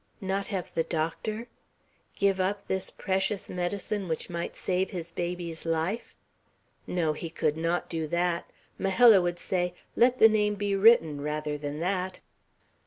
Not 0.19 0.47
have 0.47 0.73
the 0.73 0.83
doctor? 0.83 1.47
Give 2.15 2.39
up 2.41 2.67
this 2.67 2.89
precious 2.89 3.51
medicine 3.51 4.07
which 4.07 4.31
might 4.31 4.55
save 4.55 4.89
his 4.89 5.11
baby's 5.11 5.63
life? 5.63 6.15
No! 6.87 7.13
he 7.13 7.29
could 7.29 7.55
not 7.55 7.87
do 7.87 8.07
that. 8.07 8.49
Majella 8.79 9.21
would 9.21 9.37
say, 9.37 9.75
let 9.95 10.17
the 10.17 10.27
name 10.27 10.55
be 10.55 10.75
written, 10.75 11.21
rather 11.21 11.55
than 11.55 11.81
that. 11.81 12.19